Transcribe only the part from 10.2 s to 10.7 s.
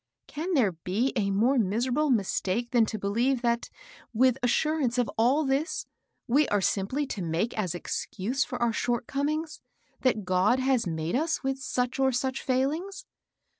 God